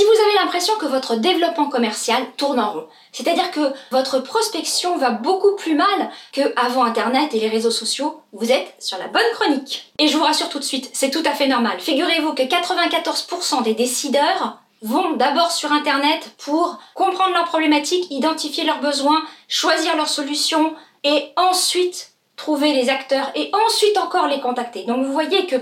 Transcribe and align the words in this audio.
Si 0.00 0.06
vous 0.06 0.22
avez 0.24 0.32
l'impression 0.42 0.76
que 0.76 0.86
votre 0.86 1.16
développement 1.16 1.68
commercial 1.68 2.22
tourne 2.38 2.58
en 2.58 2.72
rond, 2.72 2.86
c'est-à-dire 3.12 3.50
que 3.50 3.74
votre 3.90 4.18
prospection 4.20 4.96
va 4.96 5.10
beaucoup 5.10 5.54
plus 5.56 5.74
mal 5.74 6.10
qu'avant 6.32 6.84
Internet 6.84 7.34
et 7.34 7.38
les 7.38 7.50
réseaux 7.50 7.70
sociaux, 7.70 8.22
vous 8.32 8.50
êtes 8.50 8.74
sur 8.78 8.96
la 8.96 9.08
bonne 9.08 9.20
chronique. 9.34 9.92
Et 9.98 10.08
je 10.08 10.16
vous 10.16 10.24
rassure 10.24 10.48
tout 10.48 10.58
de 10.58 10.64
suite, 10.64 10.88
c'est 10.94 11.10
tout 11.10 11.22
à 11.26 11.34
fait 11.34 11.48
normal. 11.48 11.78
Figurez-vous 11.80 12.32
que 12.32 12.44
94% 12.44 13.62
des 13.62 13.74
décideurs 13.74 14.56
vont 14.80 15.16
d'abord 15.16 15.50
sur 15.50 15.70
Internet 15.70 16.30
pour 16.38 16.78
comprendre 16.94 17.34
leurs 17.34 17.44
problématiques, 17.44 18.10
identifier 18.10 18.64
leurs 18.64 18.80
besoins, 18.80 19.22
choisir 19.48 19.98
leurs 19.98 20.08
solutions 20.08 20.74
et 21.04 21.30
ensuite 21.36 22.10
trouver 22.40 22.72
les 22.72 22.88
acteurs 22.88 23.30
et 23.34 23.50
ensuite 23.66 23.98
encore 23.98 24.26
les 24.26 24.40
contacter. 24.40 24.84
Donc 24.84 25.04
vous 25.04 25.12
voyez 25.12 25.46
que 25.46 25.56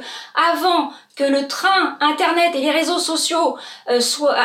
avant 0.52 0.92
que 1.18 1.24
le 1.24 1.48
train 1.48 1.98
internet 2.00 2.54
et 2.54 2.60
les 2.60 2.70
réseaux 2.70 3.00
sociaux 3.00 3.58
euh, 3.90 4.00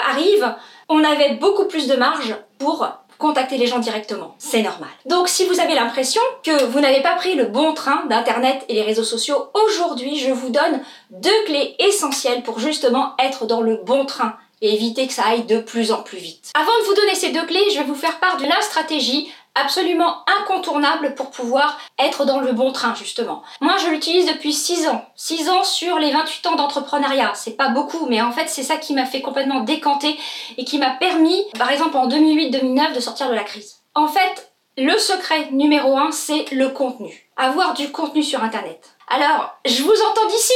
arrivent, 0.10 0.56
on 0.90 1.04
avait 1.04 1.36
beaucoup 1.36 1.66
plus 1.66 1.88
de 1.88 1.96
marge 1.96 2.36
pour 2.58 2.88
contacter 3.20 3.58
les 3.58 3.68
gens 3.68 3.78
directement. 3.78 4.36
C'est 4.40 4.64
normal. 4.64 4.90
Donc 5.06 5.30
si 5.30 5.46
vous 5.46 5.60
avez 5.60 5.76
l'impression 5.76 6.22
que 6.44 6.66
vous 6.66 6.80
n'avez 6.80 7.02
pas 7.02 7.14
pris 7.16 7.36
le 7.36 7.46
bon 7.46 7.74
train 7.74 8.06
d'internet 8.08 8.66
et 8.70 8.74
les 8.74 8.82
réseaux 8.82 9.04
sociaux, 9.04 9.50
aujourd'hui 9.54 10.18
je 10.18 10.32
vous 10.32 10.50
donne 10.50 10.82
deux 11.12 11.44
clés 11.46 11.76
essentielles 11.78 12.42
pour 12.42 12.60
justement 12.60 13.14
être 13.20 13.46
dans 13.46 13.62
le 13.62 13.78
bon 13.78 14.06
train 14.06 14.36
et 14.62 14.74
éviter 14.74 15.08
que 15.08 15.14
ça 15.14 15.24
aille 15.28 15.44
de 15.44 15.60
plus 15.60 15.92
en 15.92 16.02
plus 16.02 16.18
vite. 16.18 16.52
Avant 16.56 16.78
de 16.80 16.86
vous 16.86 16.96
donner 16.96 17.16
ces 17.16 17.32
deux 17.32 17.46
clés, 17.46 17.70
je 17.72 17.78
vais 17.78 17.84
vous 17.84 17.96
faire 17.96 18.20
part 18.20 18.38
de 18.38 18.46
la 18.46 18.60
stratégie 18.62 19.32
absolument 19.56 20.24
incontournable 20.42 21.16
pour 21.16 21.30
pouvoir 21.30 21.78
être 22.00 22.26
dans 22.26 22.40
le 22.40 22.52
bon 22.54 22.72
train 22.72 22.96
justement. 22.96 23.44
Moi 23.62 23.76
je 23.84 23.90
l'utilise 23.90 24.26
depuis 24.26 24.54
6 24.54 24.88
ans. 24.88 25.06
6 25.16 25.50
ans 25.50 25.64
sur 25.64 26.00
les 26.00 26.12
28 26.12 26.48
ans 26.48 26.56
d'entrepreneuriat. 26.56 27.32
C'est 27.36 27.58
pas 27.58 27.70
beaucoup 27.70 28.08
mais 28.08 28.22
en 28.22 28.32
fait 28.32 28.48
c'est 28.48 28.64
ça 28.64 28.78
qui 28.78 28.94
m'a 28.94 29.06
fait 29.06 29.22
complètement 29.22 29.62
décanter 29.62 30.18
et 30.58 30.66
qui 30.66 30.78
m'a 30.78 30.92
permis 30.92 31.44
par 31.58 31.70
exemple 31.70 31.98
en 31.98 32.08
2008-2009 32.08 32.96
de 32.96 33.00
sortir 33.00 33.30
de 33.30 33.36
la 33.36 33.44
crise. 33.44 33.78
En 33.96 34.08
fait 34.08 34.54
le 34.78 34.98
secret 34.98 35.50
numéro 35.52 35.98
1 35.98 36.12
c'est 36.12 36.52
le 36.52 36.70
contenu. 36.70 37.30
Avoir 37.38 37.74
du 37.74 37.92
contenu 37.92 38.24
sur 38.24 38.44
internet. 38.44 38.94
Alors, 39.10 39.56
je 39.66 39.84
vous 39.84 39.92
entends 39.92 40.28
d'ici. 40.28 40.54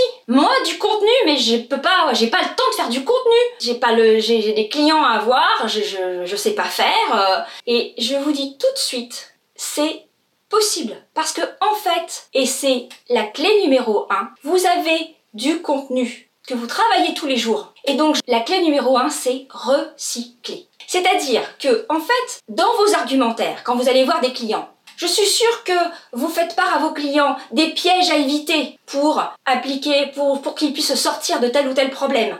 Je 1.48 1.58
peux 1.58 1.82
pas, 1.82 2.14
j'ai 2.14 2.28
pas 2.28 2.42
le 2.42 2.56
temps 2.56 2.70
de 2.72 2.76
faire 2.76 2.90
du 2.90 3.04
contenu. 3.04 3.36
J'ai 3.60 3.76
pas 3.76 3.94
le, 3.94 4.20
j'ai 4.20 4.54
des 4.54 4.70
clients 4.70 5.04
à 5.04 5.18
avoir, 5.18 5.68
je, 5.68 5.82
je, 5.82 6.26
je 6.26 6.36
sais 6.36 6.56
pas 6.56 6.64
faire. 6.64 7.12
Euh, 7.14 7.40
et 7.66 7.94
je 7.98 8.16
vous 8.16 8.32
dis 8.32 8.58
tout 8.58 8.72
de 8.74 8.80
suite, 8.80 9.34
c'est 9.56 10.06
possible. 10.50 10.96
Parce 11.14 11.34
que, 11.34 11.42
en 11.62 11.76
fait, 11.76 12.28
et 12.34 12.46
c'est 12.46 12.88
la 13.10 13.24
clé 13.24 13.50
numéro 13.64 14.08
1, 14.10 14.30
vous 14.44 14.66
avez 14.66 15.16
du 15.34 15.62
contenu 15.62 16.30
que 16.48 16.54
vous 16.54 16.68
travaillez 16.68 17.14
tous 17.14 17.28
les 17.28 17.38
jours. 17.38 17.74
Et 17.86 17.96
donc, 17.96 18.18
la 18.28 18.40
clé 18.40 18.62
numéro 18.62 18.98
1, 18.98 19.10
c'est 19.10 19.48
recycler. 19.50 20.68
C'est-à-dire 20.88 21.58
que, 21.58 21.86
en 21.90 22.00
fait, 22.00 22.42
dans 22.48 22.74
vos 22.78 22.94
argumentaires, 22.94 23.64
quand 23.66 23.76
vous 23.76 23.90
allez 23.90 24.06
voir 24.06 24.22
des 24.22 24.32
clients, 24.32 24.70
je 24.98 25.06
suis 25.06 25.28
sûre 25.28 25.64
que 25.64 25.74
vous 26.12 26.28
faites 26.28 26.56
part 26.56 26.74
à 26.74 26.80
vos 26.80 26.92
clients 26.92 27.38
des 27.52 27.70
pièges 27.70 28.10
à 28.10 28.18
éviter 28.18 28.78
pour 28.88 29.24
appliquer, 29.46 30.08
pour, 30.08 30.56
qu'ils 30.56 30.74
puissent 30.74 30.96
sortir 30.96 31.40
de 31.40 31.48
tel 31.48 31.68
ou 31.68 31.74
tel 31.74 31.92
problème. 31.92 32.38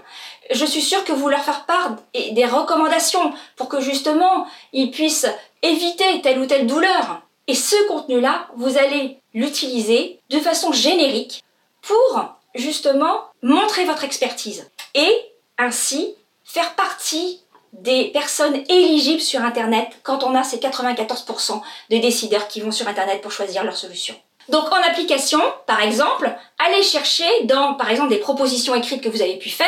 Je 0.52 0.66
suis 0.66 0.82
sûre 0.82 1.04
que 1.04 1.14
vous 1.14 1.30
leur 1.30 1.44
faites 1.44 1.66
part 1.68 1.98
des 2.14 2.46
recommandations 2.46 3.32
pour 3.56 3.70
que 3.70 3.80
justement 3.80 4.48
ils 4.74 4.90
puissent 4.90 5.28
éviter 5.62 6.22
telle 6.22 6.40
ou 6.40 6.48
telle 6.48 6.66
douleur. 6.66 7.22
Et 7.46 7.54
ce 7.54 7.76
contenu-là, 7.88 8.48
vous 8.56 8.78
allez 8.78 9.20
l'utiliser 9.36 10.20
de 10.32 10.40
façon 10.40 10.72
générique 10.72 11.44
pour 11.84 12.26
justement 12.56 13.26
montrer 13.44 13.86
votre 13.86 14.04
expertise 14.04 14.68
et 14.96 15.16
ainsi 15.60 16.16
faire 16.44 16.74
partie 16.74 17.42
des 17.78 18.06
personnes 18.06 18.64
éligibles 18.70 19.22
sur 19.22 19.42
Internet 19.42 19.88
quand 20.04 20.24
on 20.24 20.36
a 20.36 20.44
ces 20.44 20.58
94% 20.58 21.62
de 21.90 21.98
décideurs 21.98 22.48
qui 22.48 22.62
vont 22.62 22.72
sur 22.72 22.88
Internet 22.88 23.22
pour 23.22 23.32
choisir 23.32 23.64
leur 23.64 23.78
solution. 23.78 24.16
Donc 24.50 24.72
en 24.72 24.78
application, 24.78 25.42
par 25.66 25.82
exemple, 25.82 26.34
allez 26.58 26.82
chercher 26.82 27.26
dans, 27.44 27.74
par 27.74 27.92
exemple, 27.92 28.10
des 28.10 28.18
propositions 28.18 28.76
écrites 28.76 29.02
que 29.02 29.10
vous 29.10 29.22
avez 29.22 29.38
pu 29.38 29.50
faire, 29.50 29.68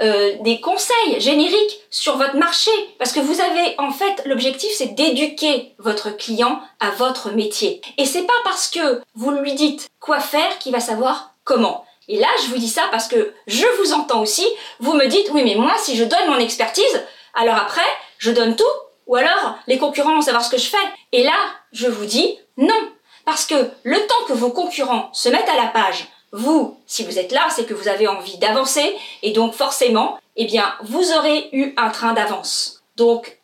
euh, 0.00 0.34
des 0.40 0.60
conseils 0.60 1.20
génériques 1.20 1.80
sur 1.90 2.16
votre 2.16 2.36
marché, 2.36 2.72
parce 2.98 3.12
que 3.12 3.20
vous 3.20 3.40
avez, 3.40 3.76
en 3.78 3.92
fait, 3.92 4.22
l'objectif, 4.24 4.70
c'est 4.74 4.94
d'éduquer 4.94 5.74
votre 5.78 6.10
client 6.10 6.60
à 6.80 6.90
votre 6.90 7.30
métier. 7.30 7.80
Et 7.96 8.06
c'est 8.06 8.24
pas 8.24 8.32
parce 8.42 8.68
que 8.68 9.00
vous 9.14 9.30
lui 9.30 9.54
dites 9.54 9.88
quoi 10.00 10.18
faire 10.18 10.58
qu'il 10.58 10.72
va 10.72 10.80
savoir 10.80 11.34
comment. 11.44 11.84
Et 12.08 12.18
là, 12.18 12.28
je 12.42 12.48
vous 12.48 12.58
dis 12.58 12.68
ça 12.68 12.82
parce 12.90 13.06
que 13.06 13.34
je 13.46 13.66
vous 13.78 13.92
entends 13.92 14.22
aussi. 14.22 14.46
Vous 14.80 14.94
me 14.94 15.06
dites, 15.06 15.28
oui, 15.32 15.42
mais 15.44 15.54
moi, 15.54 15.74
si 15.78 15.94
je 15.94 16.04
donne 16.04 16.28
mon 16.28 16.38
expertise, 16.38 17.04
alors 17.34 17.56
après, 17.56 17.82
je 18.18 18.30
donne 18.30 18.56
tout, 18.56 18.64
ou 19.06 19.16
alors 19.16 19.56
les 19.66 19.78
concurrents 19.78 20.14
vont 20.14 20.22
savoir 20.22 20.44
ce 20.44 20.50
que 20.50 20.58
je 20.58 20.68
fais. 20.68 20.76
Et 21.12 21.22
là, 21.22 21.36
je 21.72 21.88
vous 21.88 22.06
dis 22.06 22.38
non. 22.56 22.78
Parce 23.24 23.46
que 23.46 23.70
le 23.82 24.06
temps 24.06 24.24
que 24.26 24.32
vos 24.32 24.50
concurrents 24.50 25.10
se 25.12 25.28
mettent 25.28 25.48
à 25.48 25.56
la 25.56 25.66
page, 25.66 26.08
vous, 26.32 26.78
si 26.86 27.04
vous 27.04 27.18
êtes 27.18 27.32
là, 27.32 27.46
c'est 27.50 27.64
que 27.64 27.74
vous 27.74 27.88
avez 27.88 28.06
envie 28.06 28.38
d'avancer, 28.38 28.94
et 29.22 29.32
donc 29.32 29.54
forcément, 29.54 30.18
eh 30.36 30.46
bien, 30.46 30.74
vous 30.82 31.12
aurez 31.12 31.48
eu 31.52 31.74
un 31.76 31.90
train 31.90 32.12
d'avance. 32.12 32.82
Donc, 32.96 33.38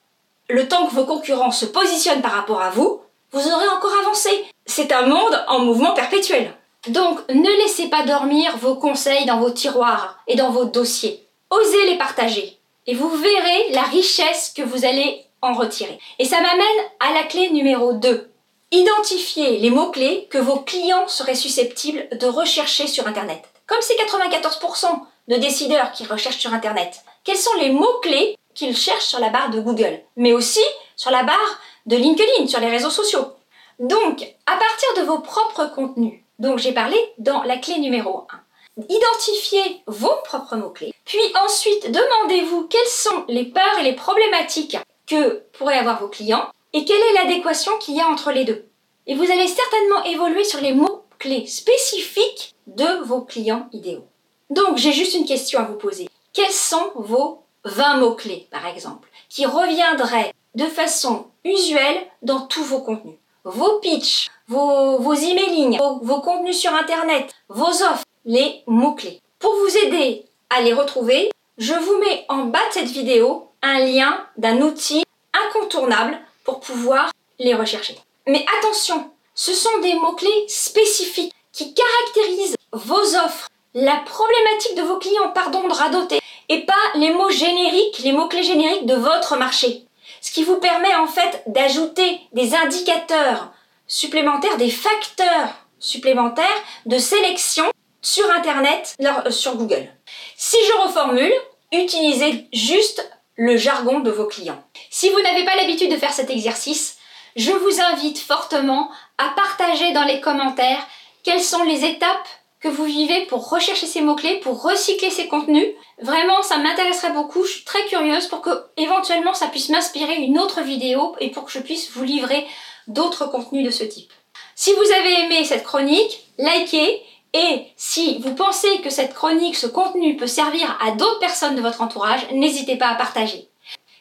le 0.48 0.68
temps 0.68 0.86
que 0.86 0.94
vos 0.94 1.04
concurrents 1.04 1.50
se 1.50 1.66
positionnent 1.66 2.22
par 2.22 2.32
rapport 2.32 2.60
à 2.60 2.70
vous, 2.70 3.00
vous 3.32 3.48
aurez 3.48 3.68
encore 3.68 3.94
avancé. 4.02 4.30
C'est 4.66 4.92
un 4.92 5.06
monde 5.06 5.44
en 5.48 5.60
mouvement 5.60 5.92
perpétuel. 5.92 6.52
Donc, 6.88 7.20
ne 7.30 7.62
laissez 7.62 7.88
pas 7.88 8.04
dormir 8.04 8.56
vos 8.58 8.76
conseils 8.76 9.24
dans 9.26 9.38
vos 9.38 9.50
tiroirs 9.50 10.18
et 10.26 10.36
dans 10.36 10.50
vos 10.50 10.66
dossiers. 10.66 11.26
Osez 11.50 11.86
les 11.86 11.98
partager 11.98 12.58
et 12.86 12.94
vous 12.94 13.08
verrez 13.08 13.70
la 13.70 13.82
richesse 13.82 14.52
que 14.56 14.62
vous 14.62 14.84
allez 14.84 15.24
en 15.42 15.54
retirer. 15.54 15.98
Et 16.18 16.24
ça 16.24 16.40
m'amène 16.40 16.64
à 17.00 17.12
la 17.12 17.24
clé 17.24 17.50
numéro 17.50 17.92
2. 17.92 18.30
Identifiez 18.70 19.58
les 19.58 19.70
mots-clés 19.70 20.26
que 20.30 20.38
vos 20.38 20.60
clients 20.60 21.06
seraient 21.06 21.34
susceptibles 21.34 22.08
de 22.18 22.26
rechercher 22.26 22.86
sur 22.86 23.06
Internet. 23.06 23.42
Comme 23.66 23.80
c'est 23.80 23.94
94% 23.94 24.86
de 25.28 25.36
décideurs 25.36 25.92
qui 25.92 26.04
recherchent 26.04 26.38
sur 26.38 26.52
Internet, 26.52 27.04
quels 27.22 27.36
sont 27.36 27.54
les 27.60 27.70
mots-clés 27.70 28.36
qu'ils 28.54 28.76
cherchent 28.76 29.06
sur 29.06 29.20
la 29.20 29.30
barre 29.30 29.50
de 29.50 29.60
Google, 29.60 30.00
mais 30.16 30.32
aussi 30.32 30.64
sur 30.96 31.10
la 31.10 31.22
barre 31.22 31.60
de 31.86 31.96
LinkedIn, 31.96 32.46
sur 32.46 32.60
les 32.60 32.70
réseaux 32.70 32.90
sociaux? 32.90 33.32
Donc, 33.78 34.22
à 34.46 34.56
partir 34.56 34.94
de 34.96 35.02
vos 35.02 35.18
propres 35.18 35.66
contenus, 35.74 36.20
donc 36.38 36.58
j'ai 36.58 36.72
parlé 36.72 36.96
dans 37.18 37.42
la 37.42 37.56
clé 37.56 37.78
numéro 37.78 38.26
1, 38.30 38.40
Identifiez 38.76 39.82
vos 39.86 40.14
propres 40.24 40.56
mots-clés. 40.56 40.92
Puis 41.04 41.20
ensuite, 41.44 41.92
demandez-vous 41.92 42.66
quelles 42.66 42.86
sont 42.88 43.24
les 43.28 43.44
peurs 43.44 43.78
et 43.78 43.84
les 43.84 43.94
problématiques 43.94 44.76
que 45.06 45.44
pourraient 45.52 45.78
avoir 45.78 46.00
vos 46.00 46.08
clients 46.08 46.48
et 46.72 46.84
quelle 46.84 47.00
est 47.00 47.22
l'adéquation 47.22 47.78
qu'il 47.78 47.94
y 47.94 48.00
a 48.00 48.08
entre 48.08 48.32
les 48.32 48.44
deux. 48.44 48.66
Et 49.06 49.14
vous 49.14 49.30
allez 49.30 49.46
certainement 49.46 50.02
évoluer 50.04 50.42
sur 50.42 50.60
les 50.60 50.72
mots-clés 50.72 51.46
spécifiques 51.46 52.54
de 52.66 53.04
vos 53.04 53.20
clients 53.20 53.68
idéaux. 53.72 54.06
Donc, 54.50 54.76
j'ai 54.76 54.92
juste 54.92 55.14
une 55.14 55.26
question 55.26 55.60
à 55.60 55.64
vous 55.64 55.76
poser. 55.76 56.08
Quels 56.32 56.50
sont 56.50 56.90
vos 56.96 57.44
20 57.64 57.98
mots-clés, 57.98 58.48
par 58.50 58.66
exemple, 58.66 59.08
qui 59.28 59.46
reviendraient 59.46 60.32
de 60.56 60.66
façon 60.66 61.26
usuelle 61.44 62.06
dans 62.22 62.40
tous 62.40 62.64
vos 62.64 62.80
contenus? 62.80 63.18
Vos 63.44 63.78
pitchs, 63.78 64.30
vos, 64.48 64.98
vos 64.98 65.14
emailing, 65.14 65.78
vos 65.78 66.20
contenus 66.22 66.58
sur 66.58 66.74
Internet, 66.74 67.32
vos 67.48 67.82
offres, 67.82 68.04
les 68.24 68.62
mots-clés. 68.66 69.20
Pour 69.38 69.54
vous 69.56 69.76
aider 69.78 70.24
à 70.50 70.62
les 70.62 70.72
retrouver, 70.72 71.30
je 71.58 71.74
vous 71.74 71.98
mets 71.98 72.24
en 72.28 72.44
bas 72.44 72.66
de 72.68 72.74
cette 72.74 72.90
vidéo 72.90 73.50
un 73.62 73.80
lien 73.80 74.26
d'un 74.36 74.60
outil 74.60 75.04
incontournable 75.32 76.18
pour 76.44 76.60
pouvoir 76.60 77.10
les 77.38 77.54
rechercher. 77.54 77.98
Mais 78.26 78.44
attention, 78.58 79.10
ce 79.34 79.52
sont 79.52 79.78
des 79.80 79.94
mots-clés 79.94 80.44
spécifiques 80.48 81.32
qui 81.52 81.74
caractérisent 81.74 82.56
vos 82.72 83.16
offres, 83.16 83.48
la 83.74 83.96
problématique 83.96 84.76
de 84.76 84.82
vos 84.82 84.98
clients, 84.98 85.30
pardon 85.34 85.66
de 85.68 85.72
radoter, 85.72 86.20
et 86.48 86.64
pas 86.64 86.72
les 86.96 87.10
mots 87.10 87.30
génériques, 87.30 87.98
les 88.00 88.12
mots-clés 88.12 88.42
génériques 88.42 88.86
de 88.86 88.94
votre 88.94 89.36
marché. 89.36 89.84
Ce 90.20 90.32
qui 90.32 90.44
vous 90.44 90.56
permet 90.56 90.94
en 90.94 91.06
fait 91.06 91.42
d'ajouter 91.46 92.20
des 92.32 92.54
indicateurs 92.54 93.52
supplémentaires, 93.86 94.56
des 94.56 94.70
facteurs 94.70 95.54
supplémentaires 95.78 96.46
de 96.86 96.98
sélection 96.98 97.64
sur 98.04 98.30
Internet, 98.30 98.94
euh, 99.00 99.30
sur 99.30 99.56
Google. 99.56 99.88
Si 100.36 100.58
je 100.68 100.82
reformule, 100.86 101.32
utilisez 101.72 102.46
juste 102.52 103.10
le 103.36 103.56
jargon 103.56 104.00
de 104.00 104.10
vos 104.10 104.26
clients. 104.26 104.62
Si 104.90 105.08
vous 105.08 105.20
n'avez 105.22 105.44
pas 105.44 105.56
l'habitude 105.56 105.90
de 105.90 105.96
faire 105.96 106.12
cet 106.12 106.30
exercice, 106.30 106.98
je 107.34 107.50
vous 107.50 107.80
invite 107.80 108.18
fortement 108.18 108.90
à 109.18 109.30
partager 109.30 109.92
dans 109.92 110.04
les 110.04 110.20
commentaires 110.20 110.86
quelles 111.24 111.42
sont 111.42 111.64
les 111.64 111.84
étapes 111.84 112.28
que 112.60 112.68
vous 112.68 112.84
vivez 112.84 113.26
pour 113.26 113.50
rechercher 113.50 113.86
ces 113.86 114.00
mots-clés, 114.00 114.40
pour 114.40 114.62
recycler 114.62 115.10
ces 115.10 115.26
contenus. 115.26 115.66
Vraiment, 116.00 116.42
ça 116.42 116.58
m'intéresserait 116.58 117.12
beaucoup. 117.12 117.44
Je 117.44 117.52
suis 117.52 117.64
très 117.64 117.84
curieuse 117.86 118.26
pour 118.28 118.40
que 118.40 118.50
éventuellement 118.76 119.34
ça 119.34 119.48
puisse 119.48 119.68
m'inspirer 119.70 120.16
une 120.16 120.38
autre 120.38 120.60
vidéo 120.60 121.16
et 121.20 121.30
pour 121.30 121.44
que 121.44 121.52
je 121.52 121.58
puisse 121.58 121.90
vous 121.90 122.04
livrer 122.04 122.46
d'autres 122.86 123.26
contenus 123.26 123.64
de 123.64 123.70
ce 123.70 123.84
type. 123.84 124.12
Si 124.54 124.72
vous 124.72 124.92
avez 124.92 125.24
aimé 125.24 125.44
cette 125.44 125.64
chronique, 125.64 126.24
likez 126.38 127.02
Et 127.34 127.66
si 127.76 128.18
vous 128.20 128.34
pensez 128.34 128.80
que 128.80 128.90
cette 128.90 129.12
chronique, 129.12 129.56
ce 129.56 129.66
contenu 129.66 130.16
peut 130.16 130.28
servir 130.28 130.78
à 130.80 130.92
d'autres 130.92 131.18
personnes 131.18 131.56
de 131.56 131.60
votre 131.60 131.82
entourage, 131.82 132.26
n'hésitez 132.32 132.76
pas 132.76 132.88
à 132.88 132.94
partager. 132.94 133.48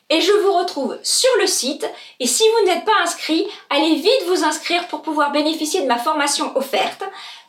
Et 0.09 0.21
je 0.21 0.31
vous 0.31 0.53
retrouve 0.53 0.97
sur 1.01 1.29
le 1.39 1.47
site. 1.47 1.89
Et 2.19 2.27
si 2.27 2.43
vous 2.43 2.67
n'êtes 2.67 2.85
pas 2.85 3.01
inscrit, 3.01 3.47
allez 3.71 3.95
vite 3.95 4.27
vous 4.27 4.43
inscrire 4.43 4.87
pour 4.87 5.01
pouvoir 5.01 5.31
bénéficier 5.31 5.81
de 5.81 5.87
ma 5.87 5.97
formation 5.97 6.55
offerte. 6.55 7.03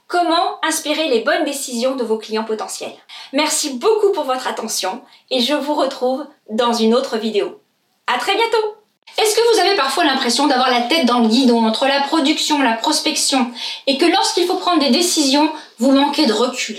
Comment 0.08 0.58
inspirer 0.64 1.08
les 1.08 1.20
bonnes 1.20 1.44
décisions 1.44 1.96
de 1.96 2.04
vos 2.04 2.18
clients 2.18 2.44
potentiels. 2.44 2.94
Merci 3.32 3.74
beaucoup 3.74 4.12
pour 4.12 4.24
votre 4.24 4.46
attention 4.46 5.02
et 5.30 5.40
je 5.40 5.54
vous 5.54 5.74
retrouve 5.74 6.26
dans 6.48 6.72
une 6.72 6.94
autre 6.94 7.18
vidéo. 7.18 7.60
À 8.06 8.18
très 8.18 8.34
bientôt! 8.34 8.83
Est-ce 9.16 9.36
que 9.36 9.54
vous 9.54 9.60
avez 9.60 9.76
parfois 9.76 10.04
l'impression 10.04 10.46
d'avoir 10.46 10.70
la 10.70 10.82
tête 10.82 11.06
dans 11.06 11.20
le 11.20 11.28
guidon 11.28 11.64
entre 11.64 11.86
la 11.86 12.00
production, 12.00 12.60
la 12.62 12.72
prospection, 12.72 13.52
et 13.86 13.96
que 13.96 14.06
lorsqu'il 14.06 14.46
faut 14.46 14.56
prendre 14.56 14.80
des 14.80 14.90
décisions, 14.90 15.52
vous 15.78 15.92
manquez 15.92 16.26
de 16.26 16.32
recul? 16.32 16.78